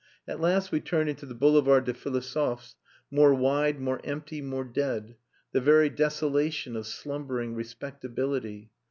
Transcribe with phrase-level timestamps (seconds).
[0.27, 2.75] At last we turned into the Boulevard des Philosophes,
[3.11, 5.13] more wide, more empty, more dead
[5.51, 8.71] the very desolation of slumbering respectability.